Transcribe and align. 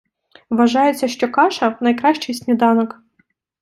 Вважається, 0.49 1.07
що 1.07 1.31
каша— 1.31 1.77
найкращий 1.81 2.35
сніданок. 2.35 2.99